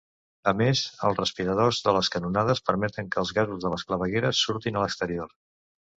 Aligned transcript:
A 0.51 0.53
més, 0.61 0.79
els 1.09 1.19
respiradors 1.19 1.81
de 1.87 1.93
les 1.97 2.09
canonades 2.15 2.63
permeten 2.71 3.11
que 3.13 3.23
els 3.25 3.35
gasos 3.41 3.61
de 3.67 3.73
les 3.75 3.87
clavegueres 3.91 4.45
surtin 4.47 4.81
a 4.81 4.87
l'exterior. 4.87 5.41